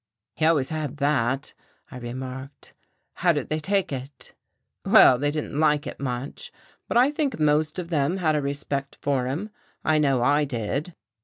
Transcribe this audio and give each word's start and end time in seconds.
"He 0.33 0.45
always 0.47 0.69
had 0.71 0.97
that," 0.97 1.53
I 1.91 1.97
remarked. 1.97 2.73
"How 3.13 3.31
did 3.33 3.49
they 3.49 3.59
take 3.59 3.93
it?" 3.93 4.33
"Well, 4.83 5.19
they 5.19 5.29
didn't 5.29 5.59
like 5.59 5.85
it 5.85 5.99
much, 5.99 6.51
but 6.87 6.97
I 6.97 7.11
think 7.11 7.39
most 7.39 7.77
of 7.77 7.89
them 7.89 8.17
had 8.17 8.35
a 8.35 8.41
respect 8.41 8.97
for 8.99 9.27
him. 9.27 9.51
I 9.85 9.99
know 9.99 10.23
I 10.23 10.43
did. 10.43 10.95